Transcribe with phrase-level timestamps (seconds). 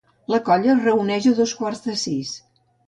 [0.35, 2.37] La colla es reuneix a dos quarts de sis.